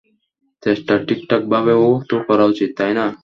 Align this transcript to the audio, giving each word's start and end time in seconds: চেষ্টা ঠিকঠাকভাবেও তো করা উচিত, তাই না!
চেষ্টা 0.63 0.93
ঠিকঠাকভাবেও 1.07 1.85
তো 2.09 2.15
করা 2.27 2.45
উচিত, 2.51 2.69
তাই 2.77 2.91
না! 2.97 3.05